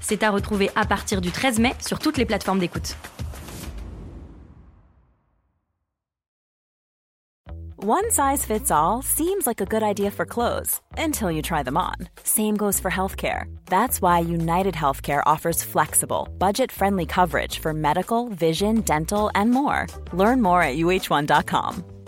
[0.00, 2.96] C'est à retrouver à partir du 13 mai sur toutes les plateformes d'écoute.
[7.82, 11.78] One size fits all seems like a good idea for clothes until you try them
[11.78, 11.94] on.
[12.22, 13.44] Same goes for healthcare.
[13.70, 19.86] That's why United Healthcare offers flexible, budget friendly coverage for medical, vision, dental, and more.
[20.12, 21.99] Learn more at uh1.com.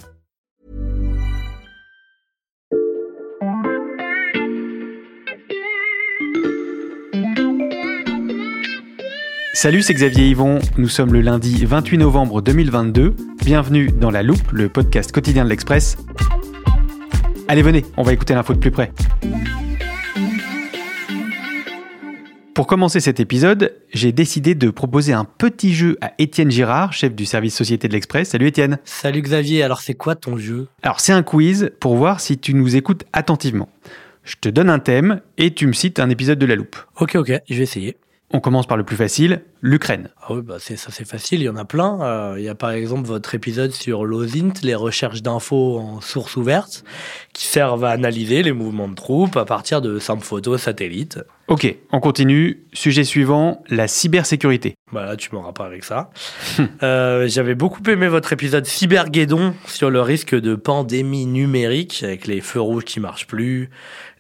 [9.55, 10.61] Salut, c'est Xavier Yvon.
[10.79, 13.15] Nous sommes le lundi 28 novembre 2022.
[13.45, 15.99] Bienvenue dans La Loupe, le podcast quotidien de l'Express.
[17.49, 18.93] Allez, venez, on va écouter l'info de plus près.
[22.55, 27.15] Pour commencer cet épisode, j'ai décidé de proposer un petit jeu à Étienne Girard, chef
[27.15, 28.31] du service Société de l'Express.
[28.31, 28.79] Salut Étienne.
[28.85, 30.69] Salut Xavier, alors c'est quoi ton jeu?
[30.83, 33.69] Alors c'est un quiz pour voir si tu nous écoutes attentivement.
[34.25, 36.77] Je te donne un thème et tu me cites un épisode de La Loupe.
[36.99, 37.97] Ok, ok, je vais essayer.
[38.33, 40.09] On commence par le plus facile, l'Ukraine.
[40.21, 42.01] Ah oui, bah c'est, ça c'est facile, il y en a plein.
[42.03, 46.37] Euh, il y a par exemple votre épisode sur l'OSINT, les recherches d'infos en source
[46.37, 46.85] ouverte,
[47.33, 51.21] qui servent à analyser les mouvements de troupes à partir de simples photos satellites.
[51.49, 52.65] Ok, on continue.
[52.73, 54.75] Sujet suivant, la cybersécurité.
[54.93, 56.11] Bah là, tu m'auras pas avec ça.
[56.83, 62.41] Euh, j'avais beaucoup aimé votre épisode Cyberguédon sur le risque de pandémie numérique avec les
[62.41, 63.71] feux rouges qui marchent plus,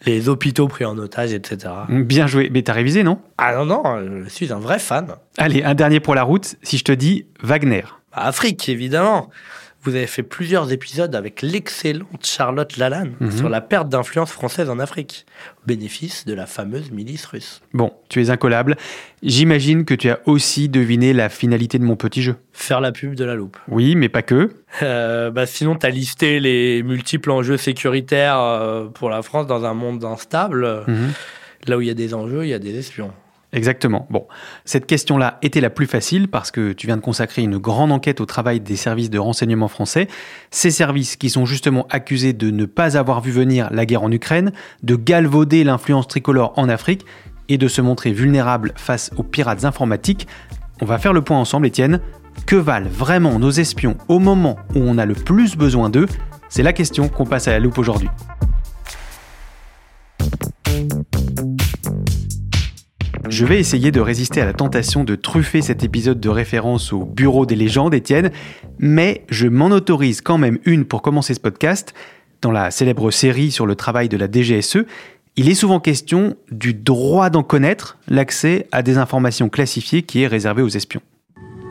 [0.06, 1.72] les hôpitaux pris en otage, etc.
[1.88, 3.18] Bien joué, mais t'as révisé, non?
[3.38, 5.14] Ah non, non, je suis un vrai fan.
[5.38, 7.84] Allez, un dernier pour la route, si je te dis Wagner.
[8.14, 9.30] Bah, Afrique, évidemment.
[9.84, 13.32] Vous avez fait plusieurs épisodes avec l'excellente Charlotte Lalanne Mhm.
[13.32, 15.26] sur la perte d'influence française en Afrique,
[15.58, 17.62] au bénéfice de la fameuse milice russe.
[17.74, 18.76] Bon, tu es incollable.
[19.24, 22.36] J'imagine que tu as aussi deviné la finalité de mon petit jeu.
[22.52, 23.56] Faire la pub de la loupe.
[23.66, 24.50] Oui, mais pas que.
[24.84, 29.64] Euh, bah sinon, tu as listé les multiples enjeux sécuritaires euh, pour la France dans
[29.64, 30.84] un monde instable.
[30.86, 31.12] Mhm.
[31.66, 33.10] Là où il y a des enjeux, il y a des espions.
[33.54, 34.06] Exactement.
[34.08, 34.26] Bon,
[34.64, 38.22] cette question-là était la plus facile parce que tu viens de consacrer une grande enquête
[38.22, 40.08] au travail des services de renseignement français.
[40.50, 44.10] Ces services qui sont justement accusés de ne pas avoir vu venir la guerre en
[44.10, 44.52] Ukraine,
[44.82, 47.04] de galvauder l'influence tricolore en Afrique
[47.50, 50.26] et de se montrer vulnérables face aux pirates informatiques.
[50.80, 52.00] On va faire le point ensemble, Étienne.
[52.46, 56.06] Que valent vraiment nos espions au moment où on a le plus besoin d'eux?
[56.48, 58.08] C'est la question qu'on passe à la loupe aujourd'hui.
[63.32, 67.06] Je vais essayer de résister à la tentation de truffer cet épisode de référence au
[67.06, 68.30] bureau des légendes, Étienne,
[68.78, 71.94] mais je m'en autorise quand même une pour commencer ce podcast.
[72.42, 74.84] Dans la célèbre série sur le travail de la DGSE,
[75.36, 80.26] il est souvent question du droit d'en connaître, l'accès à des informations classifiées qui est
[80.26, 81.00] réservé aux espions.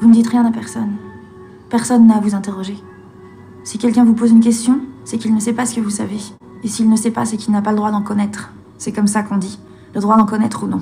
[0.02, 0.94] Vous ne dites rien à personne.
[1.70, 2.76] Personne n'a à vous interroger.
[3.64, 6.18] Si quelqu'un vous pose une question, c'est qu'il ne sait pas ce que vous savez.
[6.64, 8.52] Et s'il ne sait pas, c'est qu'il n'a pas le droit d'en connaître.
[8.80, 9.60] C'est comme ça qu'on dit.
[9.94, 10.82] Le droit d'en connaître ou non.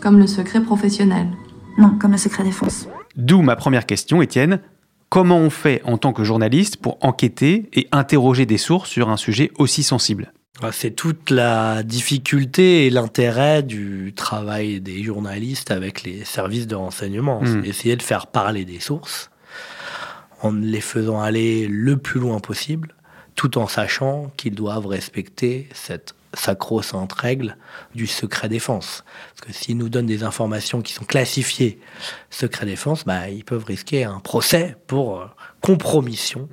[0.00, 1.28] Comme le secret professionnel.
[1.76, 2.88] Non, comme le secret défense.
[3.16, 4.60] D'où ma première question, Étienne.
[5.08, 9.16] Comment on fait en tant que journaliste pour enquêter et interroger des sources sur un
[9.16, 10.32] sujet aussi sensible?
[10.62, 16.74] Ah, C'est toute la difficulté et l'intérêt du travail des journalistes avec les services de
[16.74, 17.40] renseignement.
[17.40, 17.62] Mm.
[17.62, 19.30] C'est essayer de faire parler des sources
[20.42, 22.94] en les faisant aller le plus loin possible,
[23.34, 27.56] tout en sachant qu'ils doivent respecter cette sacro-sainte règle
[27.94, 29.04] du secret défense.
[29.34, 31.80] Parce que s'ils nous donnent des informations qui sont classifiées
[32.30, 35.26] secret défense, bah, ils peuvent risquer un procès pour euh,
[35.60, 36.48] compromission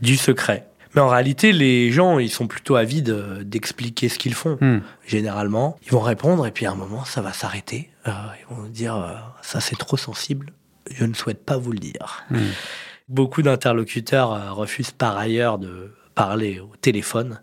[0.00, 0.68] du secret.
[0.96, 4.56] Mais en réalité, les gens, ils sont plutôt avides euh, d'expliquer ce qu'ils font.
[4.62, 4.80] Hmm.
[5.06, 7.90] Généralement, ils vont répondre et puis à un moment, ça va s'arrêter.
[8.08, 9.12] Euh, ils vont dire, euh,
[9.42, 10.54] ça c'est trop sensible,
[10.90, 12.24] je ne souhaite pas vous le dire.
[12.30, 12.38] Hmm.
[13.08, 17.40] Beaucoup d'interlocuteurs refusent par ailleurs de parler au téléphone.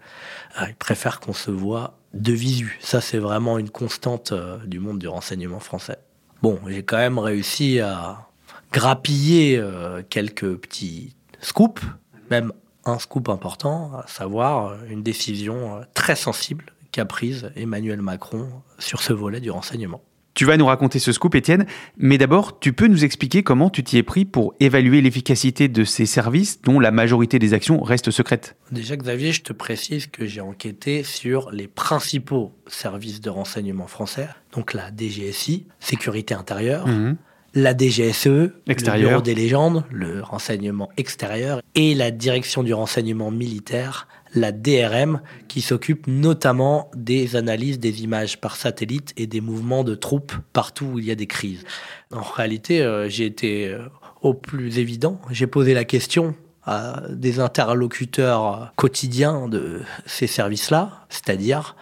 [0.60, 2.78] Euh, ils préfèrent qu'on se voit de visu.
[2.82, 6.00] Ça, c'est vraiment une constante euh, du monde du renseignement français.
[6.42, 8.28] Bon, j'ai quand même réussi à
[8.74, 11.84] grappiller euh, quelques petits scoops,
[12.30, 12.52] même
[12.84, 18.50] un scoop important, à savoir une décision très sensible qu'a prise Emmanuel Macron
[18.80, 20.02] sur ce volet du renseignement.
[20.34, 23.84] Tu vas nous raconter ce scoop, Étienne, mais d'abord, tu peux nous expliquer comment tu
[23.84, 28.10] t'y es pris pour évaluer l'efficacité de ces services dont la majorité des actions restent
[28.10, 33.86] secrètes Déjà, Xavier, je te précise que j'ai enquêté sur les principaux services de renseignement
[33.88, 37.16] français, donc la DGSI, Sécurité intérieure, Mhm.
[37.54, 39.02] la DGSE, Extérieur.
[39.04, 45.22] le Bureau des légendes, le renseignement extérieur, et la Direction du renseignement militaire, la DRM,
[45.48, 50.86] qui s'occupe notamment des analyses des images par satellite et des mouvements de troupes partout
[50.94, 51.64] où il y a des crises.
[52.12, 53.80] En réalité, euh, j'ai été euh,
[54.22, 55.20] au plus évident.
[55.32, 56.36] J'ai posé la question
[56.66, 61.76] à des interlocuteurs quotidiens de ces services-là, c'est-à-dire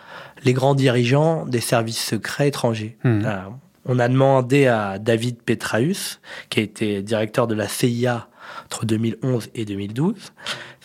[0.44, 2.98] les grands dirigeants des services secrets étrangers.
[3.06, 3.42] Euh,
[3.86, 6.20] on a demandé à David Petraeus,
[6.50, 8.28] qui a été directeur de la CIA
[8.66, 10.16] entre 2011 et 2012,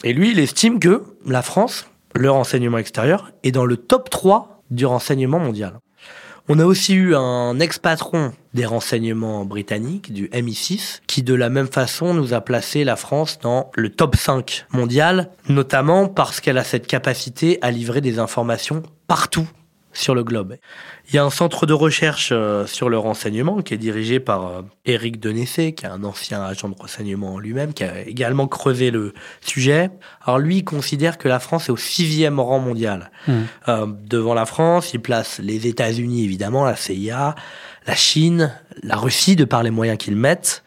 [0.05, 4.63] et lui, il estime que la France, le renseignement extérieur, est dans le top 3
[4.71, 5.79] du renseignement mondial.
[6.49, 11.67] On a aussi eu un ex-patron des renseignements britanniques, du MI6, qui de la même
[11.67, 16.65] façon nous a placé la France dans le top 5 mondial, notamment parce qu'elle a
[16.65, 19.49] cette capacité à livrer des informations partout
[19.97, 20.57] sur le globe.
[21.09, 24.47] Il y a un centre de recherche euh, sur le renseignement qui est dirigé par
[24.47, 28.91] euh, Éric Denessé, qui est un ancien agent de renseignement lui-même, qui a également creusé
[28.91, 29.91] le sujet.
[30.25, 33.11] Alors lui, il considère que la France est au sixième rang mondial.
[33.27, 33.47] Mhm.
[33.69, 37.35] Euh, devant la France, il place les États-Unis, évidemment, la CIA,
[37.87, 38.53] la Chine,
[38.83, 40.63] la Russie, de par les moyens qu'ils mettent,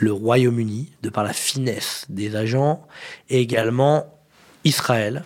[0.00, 2.86] le Royaume-Uni, de par la finesse des agents,
[3.28, 4.06] et également
[4.64, 5.24] Israël,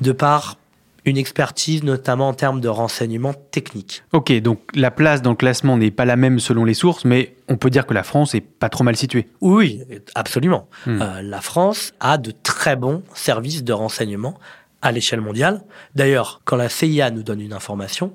[0.00, 0.56] de par
[1.04, 4.02] une expertise, notamment en termes de renseignements techniques.
[4.12, 7.36] Ok, donc la place dans le classement n'est pas la même selon les sources, mais
[7.48, 9.28] on peut dire que la France est pas trop mal située.
[9.40, 9.82] Oui,
[10.14, 10.68] absolument.
[10.86, 11.02] Hmm.
[11.02, 14.38] Euh, la France a de très bons services de renseignement
[14.80, 15.62] à l'échelle mondiale.
[15.94, 18.12] D'ailleurs, quand la CIA nous donne une information,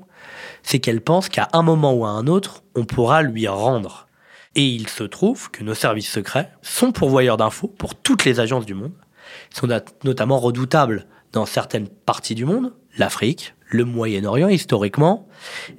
[0.64, 4.08] c'est qu'elle pense qu'à un moment ou à un autre, on pourra lui rendre.
[4.56, 8.66] Et il se trouve que nos services secrets sont pourvoyeurs d'infos pour toutes les agences
[8.66, 8.92] du monde.
[9.54, 15.28] Ils sont not- notamment redoutables dans certaines parties du monde, l'Afrique, le Moyen-Orient historiquement,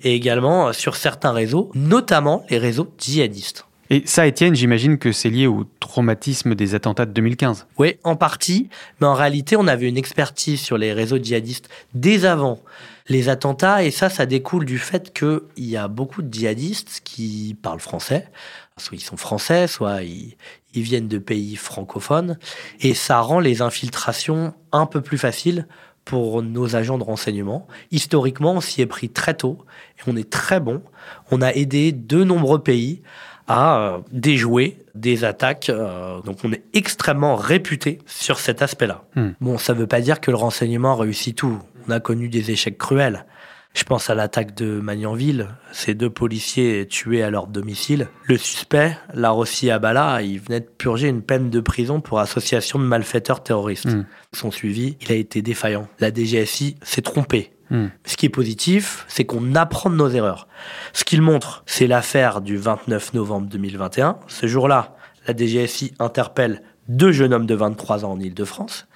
[0.02, 3.66] et également euh, sur certains réseaux, notamment les réseaux djihadistes.
[3.92, 7.66] Et ça, Étienne, j'imagine que c'est lié au traumatisme des attentats de 2015.
[7.76, 8.68] Oui, en partie,
[9.00, 12.60] mais en réalité, on avait une expertise sur les réseaux djihadistes dès avant
[13.08, 17.56] les attentats, et ça, ça découle du fait qu'il y a beaucoup de djihadistes qui
[17.60, 18.28] parlent français,
[18.76, 20.36] soit ils sont français, soit ils,
[20.74, 22.38] ils viennent de pays francophones,
[22.80, 25.66] et ça rend les infiltrations un peu plus faciles
[26.04, 27.66] pour nos agents de renseignement.
[27.90, 29.58] Historiquement, on s'y est pris très tôt,
[29.98, 30.82] et on est très bon.
[31.30, 33.02] On a aidé de nombreux pays
[33.46, 35.70] à euh, déjouer des attaques.
[35.70, 39.04] euh, donc on est extrêmement réputé sur cet aspect-là.
[39.16, 39.30] Hmm.
[39.40, 41.58] Bon, ça veut pas dire que le renseignement réussit tout.
[41.88, 43.24] On a connu des échecs cruels.
[43.72, 48.08] Je pense à l'attaque de Magnanville, ces deux policiers tués à leur domicile.
[48.24, 52.84] Le suspect, Larossi Abala, il venait de purger une peine de prison pour association de
[52.84, 53.86] malfaiteurs terroristes.
[53.86, 54.06] Hmm.
[54.32, 55.86] Son suivi, il a été défaillant.
[56.00, 57.52] La DGSI s'est trompée.
[57.70, 57.86] Hmm.
[58.04, 60.48] Ce qui est positif, c'est qu'on apprend de nos erreurs.
[60.92, 64.18] Ce qu'il montre, c'est l'affaire du 29 novembre 2021.
[64.26, 64.96] Ce jour-là,
[65.28, 68.88] la DGSI interpelle deux jeunes hommes de 23 ans en Ile-de-France.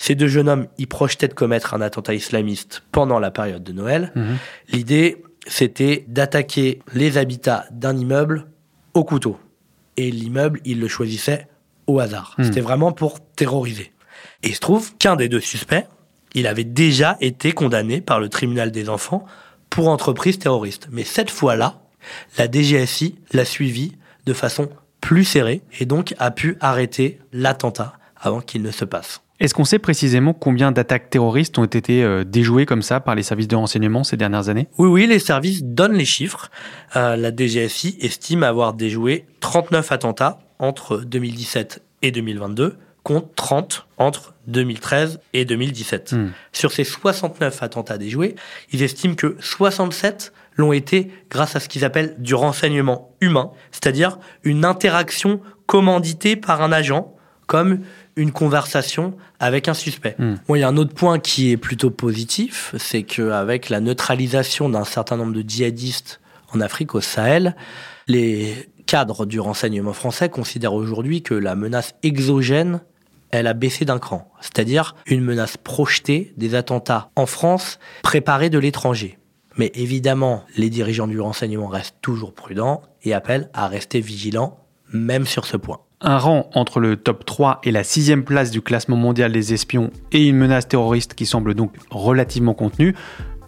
[0.00, 3.72] Ces deux jeunes hommes y projetaient de commettre un attentat islamiste pendant la période de
[3.72, 4.12] Noël.
[4.16, 4.38] Mhm.
[4.70, 8.46] L'idée, c'était d'attaquer les habitats d'un immeuble
[8.94, 9.38] au couteau.
[9.98, 11.48] Et l'immeuble, ils le choisissaient
[11.86, 12.34] au hasard.
[12.38, 12.44] Hmm.
[12.44, 13.92] C'était vraiment pour terroriser.
[14.42, 15.86] Et il se trouve qu'un des deux suspects,
[16.32, 19.26] il avait déjà été condamné par le tribunal des enfants
[19.68, 20.88] pour entreprise terroriste.
[20.90, 21.82] Mais cette fois-là,
[22.38, 23.92] la DGSI l'a suivi
[24.24, 24.70] de façon
[25.02, 29.20] plus serrée et donc a pu arrêter l'attentat avant qu'il ne se passe.
[29.40, 33.22] Est-ce qu'on sait précisément combien d'attaques terroristes ont été euh, déjouées comme ça par les
[33.22, 34.68] services de renseignement ces dernières années?
[34.76, 36.50] Oui, oui, les services donnent les chiffres.
[36.94, 44.34] Euh, la DGSI estime avoir déjoué 39 attentats entre 2017 et 2022, contre 30 entre
[44.46, 46.12] 2013 et 2017.
[46.12, 46.28] Hmm.
[46.52, 48.34] Sur ces 69 attentats déjoués,
[48.72, 54.18] ils estiment que 67 l'ont été grâce à ce qu'ils appellent du renseignement humain, c'est-à-dire
[54.42, 57.14] une interaction commanditée par un agent,
[57.46, 57.80] comme
[58.16, 60.16] une conversation avec un suspect.
[60.18, 60.34] Hmm.
[60.46, 64.68] Bon, il y a un autre point qui est plutôt positif, c'est qu'avec la neutralisation
[64.68, 66.20] d'un certain nombre de djihadistes
[66.52, 67.54] en Afrique, au Sahel,
[68.08, 72.80] les cadres du renseignement français considèrent aujourd'hui que la menace exogène,
[73.30, 74.32] elle a baissé d'un cran.
[74.40, 79.18] C'est-à-dire une menace projetée des attentats en France préparés de l'étranger.
[79.56, 84.58] Mais évidemment, les dirigeants du renseignement restent toujours prudents et appellent à rester vigilants,
[84.92, 85.80] même sur ce point.
[86.02, 89.90] Un rang entre le top 3 et la sixième place du classement mondial des espions
[90.12, 92.94] et une menace terroriste qui semble donc relativement contenue.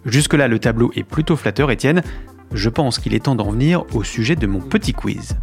[0.05, 2.03] Jusque-là, le tableau est plutôt flatteur, Étienne.
[2.51, 5.35] je pense qu'il est temps d'en venir au sujet de mon petit quiz.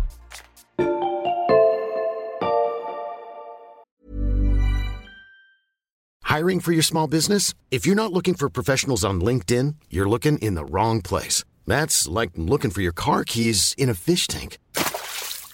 [6.28, 7.54] Hiring for your small business?
[7.72, 11.42] If you're not looking for professionals on LinkedIn, you're looking in the wrong place.
[11.66, 14.58] That's like looking for your car keys in a fish tank.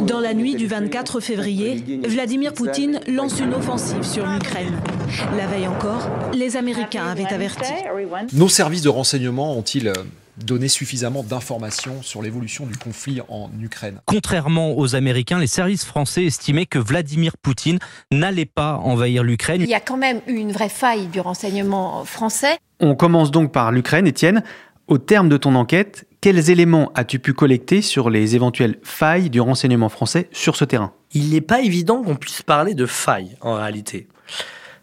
[0.00, 4.80] Dans la nuit du 24 février, Vladimir Poutine lance une offensive sur l'Ukraine.
[5.36, 7.72] La veille encore, les Américains avaient averti.
[8.32, 9.92] Nos services de renseignement ont-ils euh,
[10.38, 14.00] donné suffisamment d'informations sur l'évolution du conflit en Ukraine?
[14.06, 17.78] Contrairement aux Américains, les services français estimaient que Vladimir Poutine
[18.10, 19.60] n'allait pas envahir l'Ukraine.
[19.62, 22.58] Il y a quand même eu une vraie faille du renseignement français.
[22.80, 24.42] On commence donc par l'Ukraine, Étienne.
[24.88, 29.40] Au terme de ton enquête, quels éléments as-tu pu collecter sur les éventuelles failles du
[29.40, 30.94] renseignement français sur ce terrain?
[31.12, 34.06] Il n'est pas évident qu'on puisse parler de failles en réalité.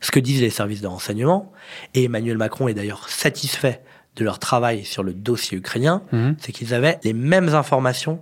[0.01, 1.51] Ce que disent les services de renseignement,
[1.93, 3.81] et Emmanuel Macron est d'ailleurs satisfait
[4.17, 6.35] de leur travail sur le dossier ukrainien, Mhm.
[6.39, 8.21] c'est qu'ils avaient les mêmes informations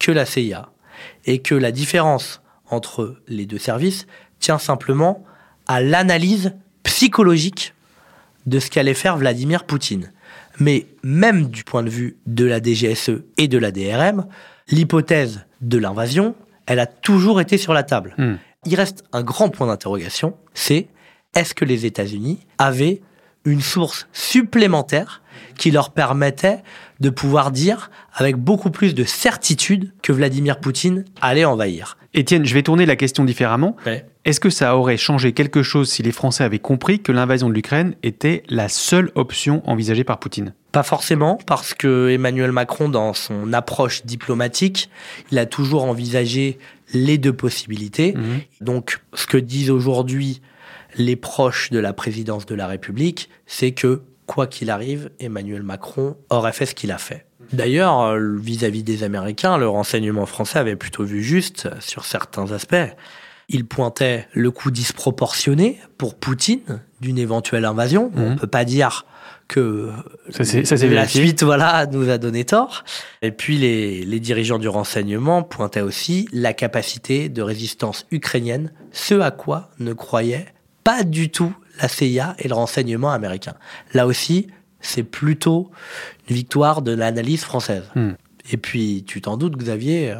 [0.00, 0.68] que la CIA.
[1.24, 4.06] Et que la différence entre les deux services
[4.40, 5.24] tient simplement
[5.68, 7.74] à l'analyse psychologique
[8.46, 10.10] de ce qu'allait faire Vladimir Poutine.
[10.58, 14.26] Mais même du point de vue de la DGSE et de la DRM,
[14.68, 16.34] l'hypothèse de l'invasion,
[16.66, 18.14] elle a toujours été sur la table.
[18.18, 18.34] Hmm.
[18.64, 20.88] Il reste un grand point d'interrogation, c'est
[21.34, 23.00] est-ce que les États-Unis avaient
[23.44, 25.22] une source supplémentaire
[25.56, 26.62] qui leur permettait
[26.98, 31.96] de pouvoir dire avec beaucoup plus de certitude que Vladimir Poutine allait envahir?
[32.14, 33.76] Étienne, je vais tourner la question différemment.
[33.84, 34.04] Ouais.
[34.26, 37.54] Est-ce que ça aurait changé quelque chose si les Français avaient compris que l'invasion de
[37.54, 40.52] l'Ukraine était la seule option envisagée par Poutine?
[40.72, 44.90] Pas forcément, parce que Emmanuel Macron, dans son approche diplomatique,
[45.30, 46.58] il a toujours envisagé
[46.92, 48.14] les deux possibilités.
[48.14, 48.40] Mhm.
[48.62, 50.42] Donc, ce que disent aujourd'hui
[50.96, 56.16] les proches de la présidence de la République, c'est que, quoi qu'il arrive, Emmanuel Macron
[56.30, 57.26] aurait fait ce qu'il a fait.
[57.52, 62.74] D'ailleurs, euh, vis-à-vis des Américains, le renseignement français avait plutôt vu juste sur certains aspects.
[63.48, 68.10] Il pointait le coût disproportionné pour Poutine d'une éventuelle invasion.
[68.16, 68.36] On Mhm.
[68.36, 69.06] peut pas dire
[69.48, 69.90] que
[70.30, 71.20] Ça la vérifié.
[71.22, 72.82] suite voilà nous a donné tort.
[73.22, 79.14] Et puis les, les dirigeants du renseignement pointaient aussi la capacité de résistance ukrainienne, ce
[79.20, 80.46] à quoi ne croyait
[80.82, 83.54] pas du tout la CIA et le renseignement américain.
[83.94, 84.48] Là aussi,
[84.80, 85.70] c'est plutôt
[86.28, 87.84] une victoire de l'analyse française.
[87.94, 88.12] Hmm.
[88.50, 90.16] Et puis, tu t'en doutes, Xavier, euh,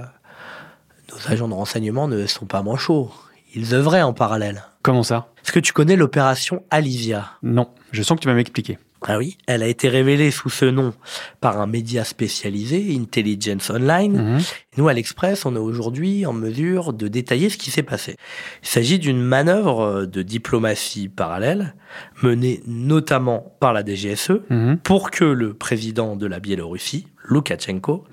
[1.16, 3.11] nos agents de renseignement ne sont pas manchots.
[3.54, 4.64] Ils œuvraient en parallèle.
[4.82, 5.28] Comment ça?
[5.44, 7.30] Est-ce que tu connais l'opération Alivia?
[7.42, 8.78] Non, je sens que tu vas m'expliquer.
[9.08, 10.92] ah oui, elle a été révélée sous ce nom
[11.40, 14.35] par un média spécialisé, Intelligence Online.
[14.35, 14.40] Mhm.
[14.78, 18.16] Nous, à l'Express, on est aujourd'hui en mesure de détailler ce qui s'est passé.
[18.62, 21.75] Il s'agit d'une manœuvre de diplomatie parallèle,
[22.23, 24.78] menée notamment par la DGSE, Mhm.
[24.78, 28.04] pour que le président de la Biélorussie, Loukachenko,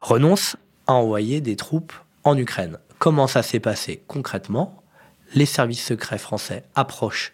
[0.00, 1.92] renonce à envoyer des troupes
[2.24, 2.78] en Ukraine.
[2.98, 4.82] Comment ça s'est passé concrètement?
[5.34, 7.32] Les services secrets français approchent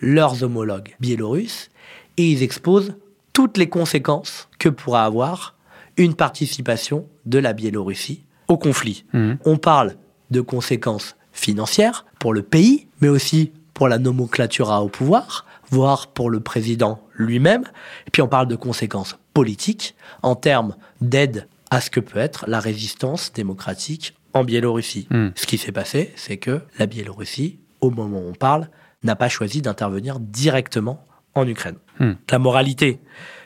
[0.00, 1.70] leurs homologues biélorusses
[2.16, 2.94] et ils exposent
[3.32, 5.54] toutes les conséquences que pourra avoir
[5.96, 9.04] une participation de la Biélorussie au conflit.
[9.12, 9.38] Mhm.
[9.44, 9.96] On parle
[10.30, 16.30] de conséquences financières pour le pays, mais aussi pour la nomenclatura au pouvoir, voire pour
[16.30, 17.64] le président lui-même.
[18.06, 22.44] Et puis on parle de conséquences politiques en termes d'aide à ce que peut être
[22.48, 25.06] la résistance démocratique en Biélorussie.
[25.10, 25.28] Hmm.
[25.34, 28.68] Ce qui s'est passé, c'est que la Biélorussie, au moment où on parle,
[29.02, 31.76] n'a pas choisi d'intervenir directement en Ukraine.
[32.00, 32.12] Hmm.
[32.30, 33.00] La moralité,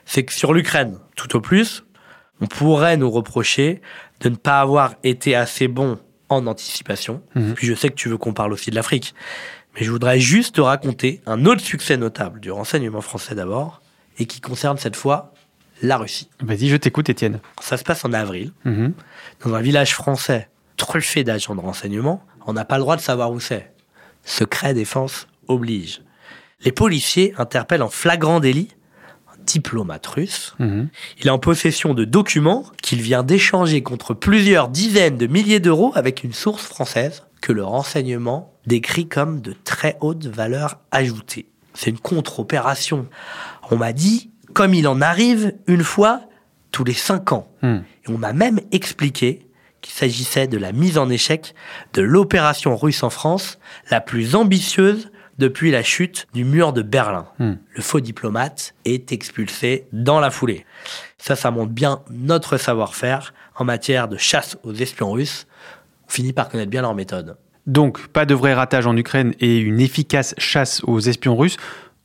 [0.05, 1.85] c'est que sur l'Ukraine, tout au plus,
[2.41, 3.81] on pourrait nous reprocher
[4.21, 5.99] de ne pas avoir été assez bon
[6.29, 7.23] en anticipation.
[7.35, 7.55] Mhm.
[7.55, 9.14] Puis je sais que tu veux qu'on parle aussi de l'Afrique.
[9.75, 13.81] Mais je voudrais juste te raconter un autre succès notable du renseignement français d'abord,
[14.19, 15.33] et qui concerne cette fois
[15.83, 16.31] la Russie.
[16.41, 17.41] Vas-y, je t'écoute, Étienne.
[17.61, 18.95] Ça se passe en avril, Mhm.
[19.45, 22.25] dans un village français truffé d'agents de renseignement.
[22.47, 23.73] On n'a pas le droit de savoir où c'est.
[24.25, 26.03] Secret défense oblige.
[26.65, 28.69] Les policiers interpellent en flagrant délit
[29.33, 30.55] un diplomate russe.
[30.59, 30.89] Mhm.
[31.21, 35.93] Il est en possession de documents qu'il vient d'échanger contre plusieurs dizaines de milliers d'euros
[35.95, 41.47] avec une source française que le renseignement décrit comme de très haute valeur ajoutée.
[41.75, 43.07] C'est une contre-opération.
[43.71, 46.23] On m'a dit, comme il en arrive une fois
[46.71, 47.49] tous les cinq ans.
[47.62, 47.80] Hmm.
[48.04, 49.47] Et on m'a même expliqué
[49.80, 51.54] qu'il s'agissait de la mise en échec
[51.92, 53.59] de l'opération russe en France,
[53.90, 57.26] la plus ambitieuse depuis la chute du mur de Berlin.
[57.38, 57.54] Hmm.
[57.75, 60.64] Le faux diplomate est expulsé dans la foulée.
[61.18, 65.47] Ça, ça montre bien notre savoir-faire en matière de chasse aux espions russes.
[66.09, 67.37] On finit par connaître bien leur méthode.
[67.66, 71.56] Donc, pas de vrai ratage en Ukraine et une efficace chasse aux espions russes.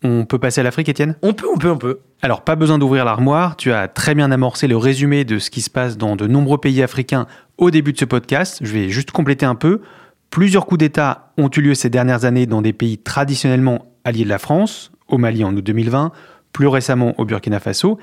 [0.03, 1.15] On peut passer à l'Afrique, Étienne?
[1.21, 1.99] On peut, on peut, on peut.
[2.21, 5.61] Alors, pas besoin d'ouvrir l'armoire, tu as très bien amorcé le résumé de ce qui
[5.61, 7.25] se passe dans de nombreux pays africains
[7.57, 8.59] au début de ce podcast.
[8.61, 9.81] Je vais juste compléter un peu.
[10.29, 14.29] Plusieurs coups d'État ont eu lieu ces dernières années dans des pays traditionnellement alliés de
[14.29, 16.11] la France, au Mali en août 2020,
[16.53, 17.97] plus récemment au Burkina Faso,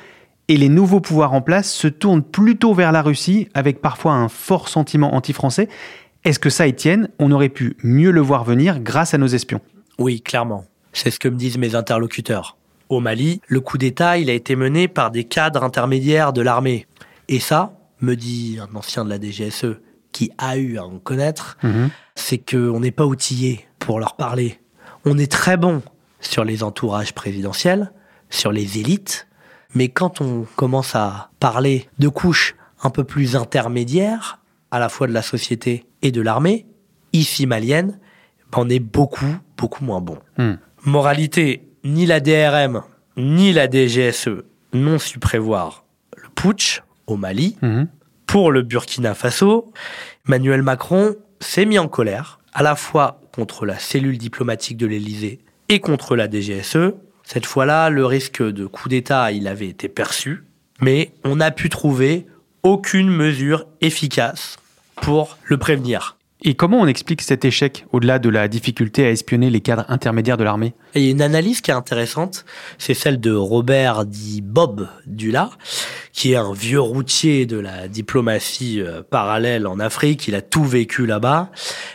[0.48, 4.28] et les nouveaux pouvoirs en place se tournent plutôt vers la Russie, avec parfois un
[4.28, 5.68] fort sentiment anti-français.
[6.24, 9.60] Est-ce que ça, Étienne, on aurait pu mieux le voir venir grâce à nos espions?
[9.98, 10.64] Oui, clairement.
[10.94, 12.56] C'est ce que me disent mes interlocuteurs.
[12.88, 16.86] Au Mali, le coup d'État, il a été mené par des cadres intermédiaires de l'armée.
[17.28, 19.76] Et ça, me dit un ancien de la DGSE
[20.12, 21.90] qui a eu à en connaître, Mhm.
[22.14, 24.60] c'est qu'on n'est pas outillé pour leur parler.
[25.04, 25.82] On est très bon
[26.20, 27.92] sur les entourages présidentiels,
[28.30, 29.26] sur les élites,
[29.74, 34.38] mais quand on commence à parler de couches un peu plus intermédiaires,
[34.70, 36.66] à la fois de la société et de l'armée,
[37.12, 37.98] ici malienne,
[38.56, 40.18] on est beaucoup, beaucoup moins bon.
[40.38, 40.54] Hmm.
[40.84, 42.82] Moralité, ni la DRM,
[43.16, 45.84] ni la DGSE n'ont su prévoir
[46.16, 47.56] le putsch au Mali.
[47.62, 47.88] Mhm.
[48.26, 49.72] Pour le Burkina Faso,
[50.26, 55.40] Emmanuel Macron s'est mis en colère, à la fois contre la cellule diplomatique de l'Élysée
[55.68, 56.92] et contre la DGSE.
[57.22, 60.44] Cette fois-là, le risque de coup d'État, il avait été perçu,
[60.80, 62.26] mais on n'a pu trouver
[62.62, 64.58] aucune mesure efficace
[64.96, 66.18] pour le prévenir.
[66.46, 70.36] Et comment on explique cet échec, au-delà de la difficulté à espionner les cadres intermédiaires
[70.36, 70.74] de l'armée?
[70.94, 72.44] Il y a une analyse qui est intéressante,
[72.76, 75.48] c'est celle de Robert dit Bob Dula,
[76.12, 80.64] qui est un vieux routier de la diplomatie euh, parallèle en Afrique, il a tout
[80.64, 81.50] vécu là-bas.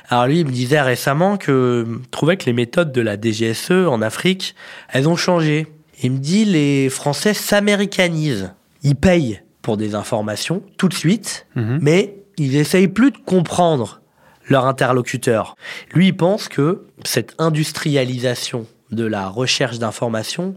[0.09, 4.01] Alors lui, il me disait récemment que trouvait que les méthodes de la DGSE en
[4.01, 4.55] Afrique,
[4.91, 5.67] elles ont changé.
[6.01, 8.51] Il me dit les Français s'américanisent.
[8.81, 11.77] Ils payent pour des informations tout de suite, Mhm.
[11.83, 14.01] mais ils essayent plus de comprendre
[14.49, 15.55] leur interlocuteur.
[15.93, 20.55] Lui, il pense que cette industrialisation de la recherche d'informations,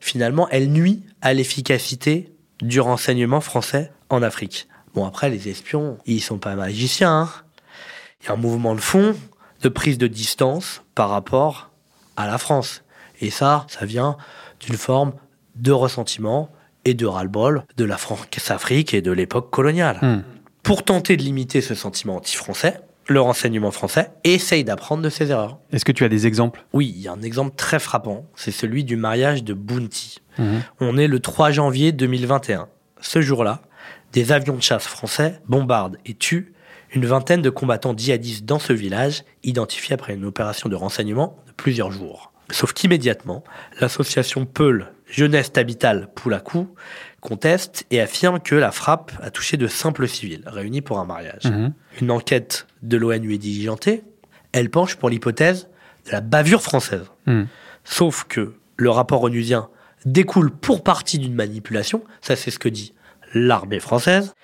[0.00, 2.32] finalement, elle nuit à l'efficacité
[2.62, 4.66] du renseignement français en Afrique.
[4.94, 7.22] Bon, après, les espions, ils sont pas magiciens.
[7.22, 7.30] hein.
[8.22, 9.14] Il y a un mouvement de fond
[9.62, 11.70] de prise de distance par rapport
[12.16, 12.82] à la France.
[13.20, 14.16] Et ça, ça vient
[14.60, 15.12] d'une forme
[15.54, 16.50] de ressentiment
[16.84, 19.98] et de ras-le-bol de la France-Afrique et de l'époque coloniale.
[20.02, 20.22] Hmm.
[20.62, 25.58] Pour tenter de limiter ce sentiment anti-français, le renseignement français essaye d'apprendre de ses erreurs.
[25.72, 26.64] Est-ce que tu as des exemples?
[26.72, 30.18] Oui, il y a un exemple très frappant, c'est celui du mariage de Bounty.
[30.38, 30.62] Mhm.
[30.80, 32.68] On est le 3 janvier 2021.
[33.00, 33.62] Ce jour-là,
[34.12, 36.52] des avions de chasse français bombardent et tuent
[36.94, 41.52] une vingtaine de combattants djihadistes dans ce village, identifiés après une opération de renseignement de
[41.52, 42.32] plusieurs jours.
[42.50, 43.42] Sauf qu'immédiatement,
[43.80, 46.68] l'association Peul Jeunesse Habitale Poulakou
[47.20, 51.44] conteste et affirme que la frappe a touché de simples civils réunis pour un mariage.
[51.44, 51.72] Mhm.
[52.00, 54.02] Une enquête de l'ONU est diligentée.
[54.52, 55.68] Elle penche pour l'hypothèse
[56.06, 57.04] de la bavure française.
[57.26, 57.44] Hmm.
[57.84, 59.68] Sauf que le rapport onusien
[60.04, 62.94] découle pour partie d'une manipulation, ça c'est ce que dit
[63.34, 64.34] l'armée française.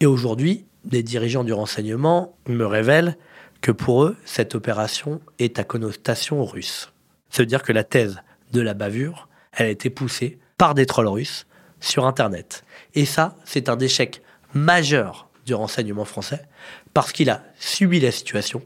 [0.00, 3.16] Et aujourd'hui, des dirigeants du renseignement me révèlent
[3.60, 6.92] que pour eux, cette opération est à connotation russe.
[7.30, 10.86] Ça veut dire que la thèse de la bavure, elle a été poussée par des
[10.86, 11.46] trolls russes
[11.80, 12.64] sur Internet.
[12.94, 14.22] Et ça, c'est un échec
[14.54, 16.42] majeur du renseignement français
[16.94, 18.62] parce qu'il a subi la situation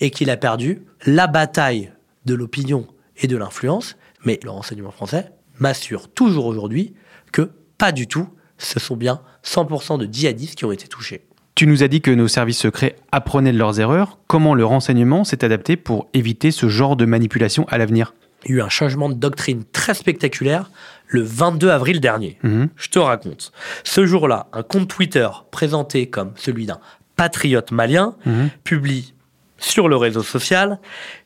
[0.00, 1.92] et qu'il a perdu la bataille
[2.24, 3.96] de l'opinion et de l'influence.
[4.24, 6.94] Mais le renseignement français m'assure toujours aujourd'hui
[7.32, 8.28] que pas du tout,
[8.58, 11.24] ce sont bien 100% de djihadistes qui ont été touchés.
[11.54, 14.18] Tu nous as dit que nos services secrets apprenaient de leurs erreurs.
[14.28, 18.14] Comment le renseignement s'est adapté pour éviter ce genre de manipulation à l'avenir?
[18.44, 20.70] Il y a eu un changement de doctrine très spectaculaire
[21.08, 22.38] le 22 avril dernier.
[22.44, 22.68] Mhm.
[22.76, 23.50] Je te raconte.
[23.82, 26.78] Ce jour-là, un compte Twitter présenté comme celui d'un
[27.18, 28.48] patriote malien Mhm.
[28.64, 29.12] publie
[29.58, 30.78] sur le réseau social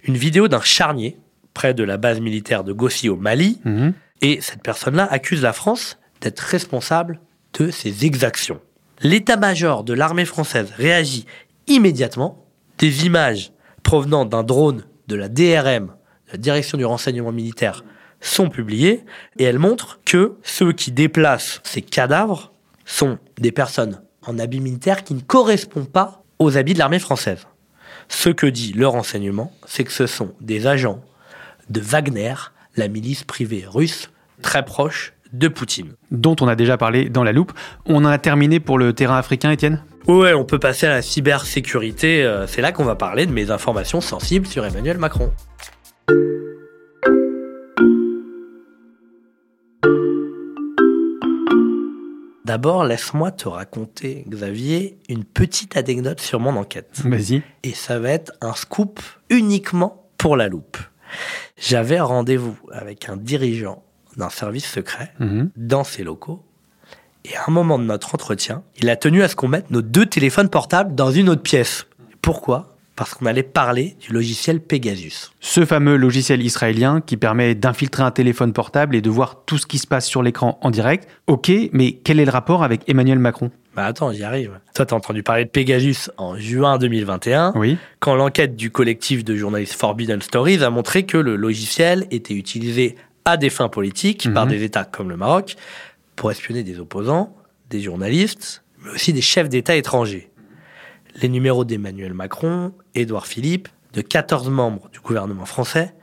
[0.02, 1.16] une vidéo d'un charnier
[1.54, 3.60] près de la base militaire de Gossi au Mali.
[3.64, 3.92] Mhm.
[4.22, 7.20] Et cette personne-là accuse la France d'être responsable
[7.58, 8.60] de ces exactions.
[9.02, 11.26] L'état-major de l'armée française réagit
[11.66, 12.38] immédiatement.
[12.78, 13.52] Des images
[13.82, 15.92] provenant d'un drone de la DRM,
[16.32, 17.84] la Direction du renseignement militaire,
[18.20, 19.04] sont publiées
[19.38, 22.52] et elles montrent que ceux qui déplacent ces cadavres
[22.86, 27.46] sont des personnes en habit militaire qui ne correspondent pas aux habits de l'armée française.
[28.08, 31.00] Ce que dit le renseignement, c'est que ce sont des agents
[31.70, 32.34] de Wagner,
[32.76, 34.10] la milice privée russe
[34.42, 35.92] très proche de Poutine.
[36.10, 37.52] Dont on a déjà parlé dans la loupe.
[37.86, 39.82] On en a terminé pour le terrain africain, Étienne?
[40.06, 42.22] Ouais, on peut passer à la cybersécurité.
[42.24, 45.32] euh, C'est là qu'on va parler de mes informations sensibles sur Emmanuel Macron.
[52.52, 57.00] D'abord, laisse-moi te raconter, Xavier, une petite anecdote sur mon enquête.
[57.02, 57.40] Vas-y.
[57.62, 60.76] Et ça va être un scoop uniquement pour la loupe.
[61.56, 63.82] J'avais rendez-vous avec un dirigeant
[64.18, 65.48] d'un service secret Mhm.
[65.56, 66.42] dans ses locaux.
[67.24, 69.80] Et à un moment de notre entretien, il a tenu à ce qu'on mette nos
[69.80, 71.86] deux téléphones portables dans une autre pièce.
[72.20, 72.71] Pourquoi?
[72.94, 75.32] Parce qu'on allait parler du logiciel Pegasus.
[75.40, 79.66] Ce fameux logiciel israélien qui permet d'infiltrer un téléphone portable et de voir tout ce
[79.66, 81.08] qui se passe sur l'écran en direct.
[81.26, 83.50] Ok, mais quel est le rapport avec Emmanuel Macron?
[83.74, 84.58] Bah attends, j'y arrive.
[84.74, 87.78] Toi, t'as entendu parler de Pegasus en juin 2021, Oui.
[88.00, 92.96] quand l'enquête du collectif de journalistes Forbidden Stories a montré que le logiciel était utilisé
[93.24, 94.52] à des fins politiques par Mhm.
[94.52, 95.56] des États comme le Maroc
[96.16, 97.34] pour espionner des opposants,
[97.70, 100.28] des journalistes, mais aussi des chefs d'État étrangers.
[101.20, 105.94] Les numéros d'Emmanuel Macron, Édouard Philippe, de 14 membres du gouvernement français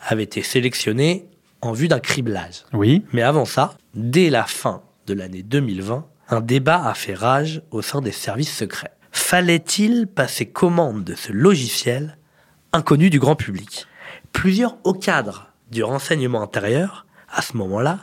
[0.00, 1.28] avaient été sélectionnés
[1.60, 2.64] en vue d'un criblage.
[2.72, 3.04] Oui.
[3.12, 7.82] Mais avant ça, dès la fin de l'année 2020, un débat a fait rage au
[7.82, 8.92] sein des services secrets.
[9.12, 12.18] Fallait-il passer commande de ce logiciel
[12.72, 13.86] inconnu du grand public?
[14.32, 18.00] Plusieurs hauts cadres du renseignement intérieur, à ce moment-là,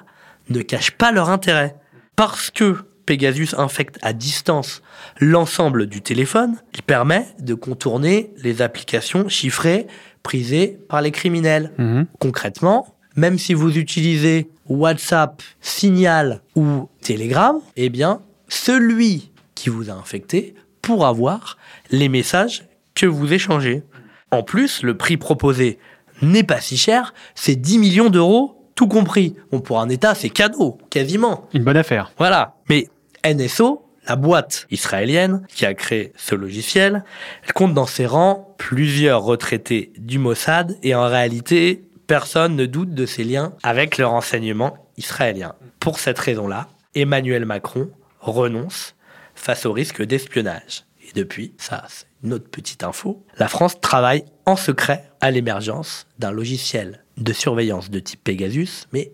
[0.49, 1.76] ne cachent pas leur intérêt.
[2.15, 4.81] Parce que Pegasus infecte à distance
[5.19, 9.87] l'ensemble du téléphone, il permet de contourner les applications chiffrées
[10.23, 11.71] prisées par les criminels.
[11.77, 12.07] Mhm.
[12.19, 19.93] Concrètement, même si vous utilisez WhatsApp, Signal ou Telegram, eh bien, celui qui vous a
[19.93, 21.57] infecté pourra voir
[21.91, 22.63] les messages
[22.95, 23.83] que vous échangez.
[24.31, 25.77] En plus, le prix proposé
[26.21, 29.35] n'est pas si cher, c'est 10 millions d'euros tout compris.
[29.51, 31.47] Bon, pour un État, c'est cadeau, quasiment.
[31.53, 32.11] Une bonne affaire.
[32.17, 32.55] Voilà.
[32.69, 32.87] Mais
[33.25, 37.03] NSO, la boîte israélienne qui a créé ce logiciel,
[37.45, 42.93] elle compte dans ses rangs plusieurs retraités du Mossad et en réalité, personne ne doute
[42.93, 45.55] de ses liens avec le renseignement israélien.
[45.79, 48.95] Pour cette raison-là, Emmanuel Macron renonce
[49.36, 50.83] face au risque d'espionnage.
[51.01, 56.07] Et depuis, ça c'est une autre petite info, la France travaille en secret à l'émergence
[56.19, 59.12] d'un logiciel de surveillance de type Pegasus, mais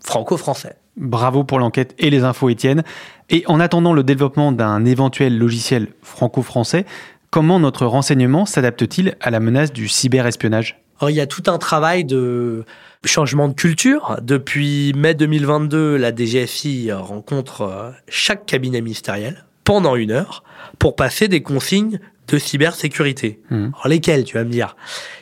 [0.00, 0.76] franco-français.
[0.98, 2.82] Bravo pour l'enquête et les infos, Étienne.
[3.30, 6.86] Et en attendant le développement d'un éventuel logiciel franco-français,
[7.30, 10.80] comment notre renseignement s'adapte-t-il à la menace du cyberespionnage?
[11.00, 12.64] Alors, il y a tout un travail de
[13.04, 14.18] changement de culture.
[14.22, 20.42] Depuis mai 2022, la DGFI rencontre euh, chaque cabinet ministériel pendant une heure
[20.78, 23.40] pour passer des consignes de cybersécurité.
[23.50, 23.72] Mhm.
[23.74, 24.76] Alors, lesquelles, tu vas me dire?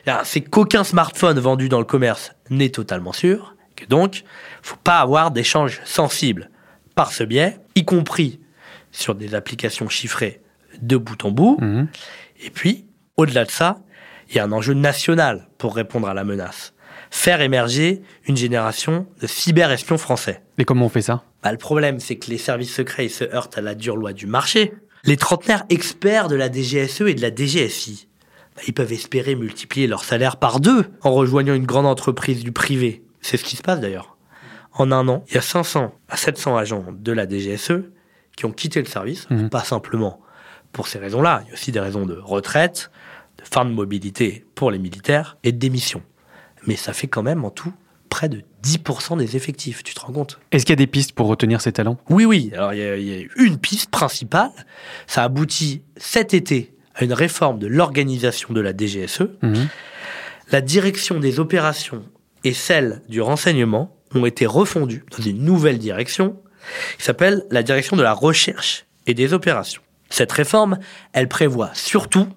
[0.06, 4.24] Alors, C'est qu'aucun smartphone vendu dans le commerce n'est totalement sûr, que donc,
[4.62, 6.50] faut pas avoir d'échanges sensibles
[6.94, 8.40] par ce biais, y compris
[8.90, 10.40] sur des applications chiffrées
[10.80, 11.58] de bout en bout.
[11.60, 11.88] Mhm.
[12.40, 12.86] Et puis,
[13.16, 13.78] au-delà de ça,
[14.28, 16.72] il y a un enjeu national pour répondre à la menace.
[17.10, 20.42] Faire émerger une génération de cyber-espions français.
[20.58, 21.22] Et comment on fait ça?
[21.42, 24.26] Bah, le problème, c'est que les services secrets se heurtent à la dure loi du
[24.26, 24.72] marché.
[25.04, 28.08] Les trentenaires experts de la DGSE et de la DGSI,
[28.56, 32.50] bah, ils peuvent espérer multiplier leur salaire par deux en rejoignant une grande entreprise du
[32.50, 33.04] privé.
[33.26, 34.16] C'est ce qui se passe d'ailleurs.
[34.72, 37.72] En un an, il y a 500 à 700 agents de la DGSE
[38.36, 39.48] qui ont quitté le service, Mhm.
[39.50, 40.20] pas simplement
[40.72, 42.90] pour ces raisons-là, il y a aussi des raisons de retraite,
[43.38, 46.02] de fin de mobilité pour les militaires et de démission.
[46.66, 47.72] Mais ça fait quand même en tout
[48.10, 50.38] près de 10% des effectifs, tu te rends compte?
[50.52, 52.50] Est-ce qu'il y a des pistes pour retenir ces talents oui, oui.
[52.54, 54.50] Alors, il y, a- il y a une piste principale.
[55.06, 59.22] Ça aboutit cet été à une réforme de l'organisation de la DGSE.
[59.42, 59.68] Mhm.
[60.52, 62.04] La direction des opérations
[62.46, 66.36] et celle du renseignement ont été refondues dans une nouvelle direction
[66.96, 69.82] qui s'appelle la direction de la recherche et des opérations.
[70.10, 70.78] Cette réforme,
[71.12, 72.28] elle prévoit surtout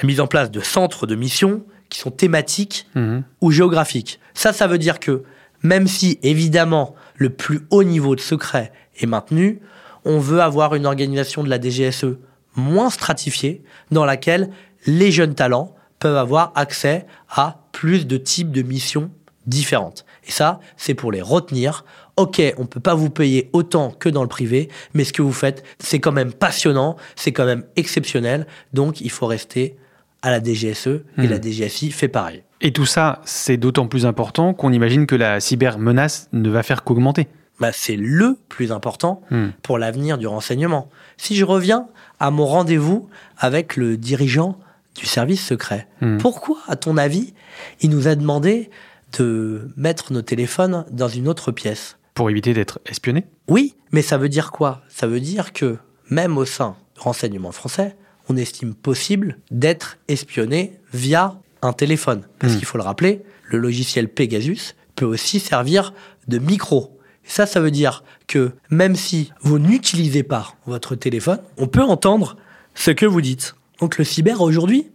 [0.00, 3.24] la mise en place de centres de mission qui sont thématiques Mhm.
[3.40, 4.20] ou géographique.
[4.34, 5.24] Ça, ça veut dire que
[5.62, 8.70] même si évidemment le plus haut niveau de secret
[9.00, 9.60] est maintenu,
[10.04, 12.18] on veut avoir une organisation de la DGSE
[12.54, 14.50] moins stratifiée dans laquelle
[14.86, 19.10] les jeunes talents peuvent avoir accès à plus de types de missions
[19.46, 20.04] différentes.
[20.26, 21.84] Et ça, c'est pour les retenir.
[22.16, 25.32] Ok, on peut pas vous payer autant que dans le privé, mais ce que vous
[25.32, 29.76] faites, c'est quand même passionnant, c'est quand même exceptionnel, donc il faut rester
[30.22, 32.42] à la DGSE et la DGSI fait pareil.
[32.60, 36.82] Et tout ça, c'est d'autant plus important qu'on imagine que la cybermenace ne va faire
[36.84, 37.26] qu'augmenter.
[37.60, 39.48] bah, c'est le plus important Hmm.
[39.62, 40.88] pour l'avenir du renseignement.
[41.16, 41.86] Si je reviens
[42.18, 44.58] à mon rendez-vous avec le dirigeant
[44.96, 46.18] du service secret, Hmm.
[46.18, 47.32] pourquoi, à ton avis,
[47.80, 48.70] il nous a demandé
[49.18, 53.24] de mettre nos téléphones dans une autre pièce Pour éviter d'être espionné?
[53.48, 54.82] Oui, mais ça veut dire quoi?
[54.88, 55.76] Ça veut dire que
[56.10, 57.96] même au sein renseignement français,
[58.28, 62.22] on estime possible d'être espionné via un téléphone.
[62.38, 62.56] Parce Hmm.
[62.58, 65.92] qu'il faut le rappeler, le logiciel Pegasus peut aussi servir
[66.28, 66.98] de micro.
[67.26, 71.82] Et ça, ça veut dire que même si vous n'utilisez pas votre téléphone, on peut
[71.82, 72.36] entendre
[72.74, 73.54] ce que vous dites.
[73.80, 74.86] Donc le cyber aujourd'hui,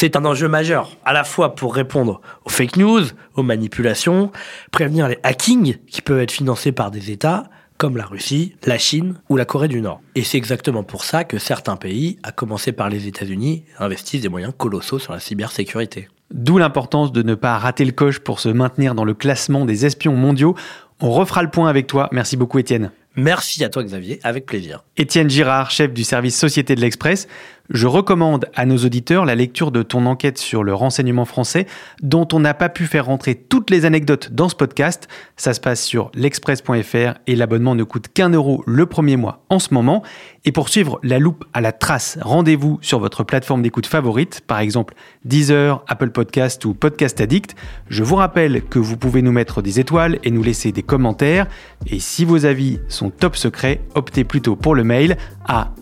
[0.00, 3.02] c'est un enjeu majeur, à la fois pour répondre aux fake news,
[3.34, 4.32] aux manipulations,
[4.72, 9.16] prévenir les hackings qui peuvent être financés par des États comme la Russie, la Chine
[9.28, 10.00] ou la Corée du Nord.
[10.14, 14.30] Et c'est exactement pour ça que certains pays, à commencer par les États-Unis, investissent des
[14.30, 16.08] moyens colossaux sur la cybersécurité.
[16.32, 19.84] D'où l'importance de ne pas rater le coche pour se maintenir dans le classement des
[19.84, 20.54] espions mondiaux.
[21.00, 22.08] On refera le point avec toi.
[22.10, 22.90] Merci beaucoup Étienne.
[23.16, 24.84] Merci à toi Xavier, avec plaisir.
[24.96, 27.26] Étienne Girard, chef du service Société de l'Express,
[27.70, 31.66] je recommande à nos auditeurs la lecture de ton enquête sur le renseignement français,
[32.02, 35.08] dont on n'a pas pu faire rentrer toutes les anecdotes dans ce podcast.
[35.36, 39.58] Ça se passe sur l'express.fr et l'abonnement ne coûte qu'un euro le premier mois en
[39.60, 40.02] ce moment.
[40.44, 44.58] Et pour suivre la loupe à la trace, rendez-vous sur votre plateforme d'écoute favorite, par
[44.58, 47.54] exemple Deezer, Apple Podcast ou Podcast Addict.
[47.88, 51.46] Je vous rappelle que vous pouvez nous mettre des étoiles et nous laisser des commentaires.
[51.86, 55.72] Et si vos avis sont top secrets, optez plutôt pour le mail à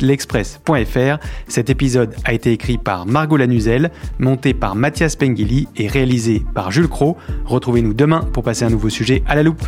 [0.00, 0.97] l'express.fr.
[1.46, 6.70] Cet épisode a été écrit par Margot Lanuzel, monté par Mathias Pengili et réalisé par
[6.70, 7.16] Jules Cro.
[7.44, 9.64] Retrouvez-nous demain pour passer un nouveau sujet à la loupe.